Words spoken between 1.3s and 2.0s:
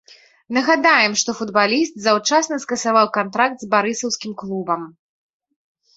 футбаліст